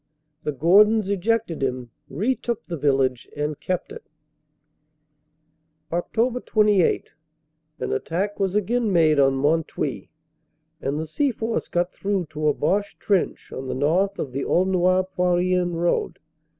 The 0.41 0.51
Gordons 0.51 1.09
ejected 1.09 1.61
him, 1.61 1.91
retook 2.09 2.65
the 2.65 2.75
village, 2.75 3.29
and 3.35 3.59
kept 3.59 3.91
it. 3.91 4.01
"Oct. 5.91 6.43
28 6.47 7.11
An 7.77 7.91
attack 7.93 8.39
was 8.39 8.55
again 8.55 8.91
made 8.91 9.19
on 9.19 9.35
Mont 9.35 9.67
Houy, 9.67 10.09
and 10.81 10.97
the 10.99 11.03
Seaforths 11.05 11.69
got 11.69 11.93
through 11.93 12.25
to 12.31 12.47
a 12.47 12.53
Boche 12.55 12.97
trench 12.97 13.51
on 13.51 13.67
the 13.67 13.75
north 13.75 14.17
of 14.17 14.31
the 14.31 14.43
Aulnoy 14.43 15.03
Poirien 15.15 15.75
road. 15.75 16.17